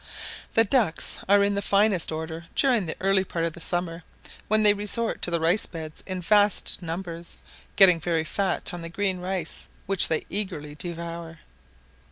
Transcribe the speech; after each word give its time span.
The 0.55 0.63
ducks 0.63 1.19
are 1.29 1.43
in 1.43 1.53
the 1.53 1.61
finest 1.61 2.11
order 2.11 2.45
during 2.55 2.87
the 2.87 2.95
early 2.99 3.23
part 3.23 3.45
of 3.45 3.53
the 3.53 3.61
summer, 3.61 4.01
when 4.47 4.63
they 4.63 4.73
resort 4.73 5.21
to 5.21 5.29
the 5.29 5.39
rice 5.39 5.67
beds 5.67 6.03
in 6.07 6.23
vast 6.23 6.81
numbers, 6.81 7.37
getting 7.75 7.99
very 7.99 8.23
fat 8.23 8.73
on 8.73 8.81
the 8.81 8.89
green 8.89 9.19
rice, 9.19 9.67
which 9.85 10.07
they 10.07 10.25
eagerly 10.27 10.73
devour. 10.73 11.37